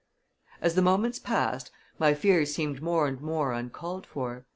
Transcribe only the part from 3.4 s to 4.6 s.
uncalled for.